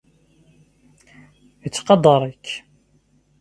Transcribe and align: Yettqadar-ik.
Yettqadar-ik. 1.63 2.45